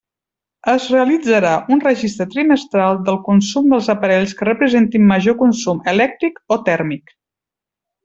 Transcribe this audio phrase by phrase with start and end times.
[0.71, 6.63] Es realitzarà un registre trimestral del consum dels aparells que representin major consum elèctric o
[6.73, 7.19] tèrmic.